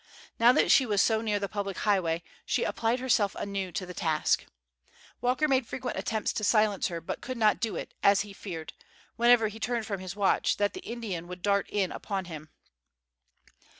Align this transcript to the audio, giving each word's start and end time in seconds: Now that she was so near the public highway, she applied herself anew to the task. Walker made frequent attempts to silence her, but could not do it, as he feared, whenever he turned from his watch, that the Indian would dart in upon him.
Now 0.39 0.51
that 0.53 0.71
she 0.71 0.87
was 0.87 0.99
so 0.99 1.21
near 1.21 1.37
the 1.37 1.47
public 1.47 1.77
highway, 1.77 2.23
she 2.43 2.63
applied 2.63 2.99
herself 2.99 3.35
anew 3.35 3.71
to 3.73 3.85
the 3.85 3.93
task. 3.93 4.45
Walker 5.21 5.47
made 5.47 5.67
frequent 5.67 5.95
attempts 5.99 6.33
to 6.33 6.43
silence 6.43 6.87
her, 6.87 6.99
but 6.99 7.21
could 7.21 7.37
not 7.37 7.59
do 7.59 7.75
it, 7.75 7.93
as 8.01 8.21
he 8.21 8.33
feared, 8.33 8.73
whenever 9.15 9.47
he 9.47 9.59
turned 9.59 9.85
from 9.85 9.99
his 9.99 10.15
watch, 10.15 10.57
that 10.57 10.73
the 10.73 10.79
Indian 10.81 11.27
would 11.27 11.43
dart 11.43 11.69
in 11.69 11.91
upon 11.91 12.25
him. 12.25 12.49